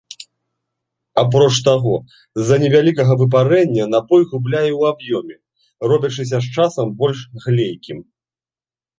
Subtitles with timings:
[1.21, 1.91] Апроч таго,
[2.39, 5.35] з-за невялікага выпарэння напой губляе ў аб'ёме,
[5.91, 7.99] робячыся з часам больш глейкім.